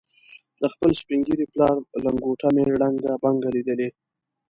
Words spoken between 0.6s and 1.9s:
د خپل سپین ږیري پلار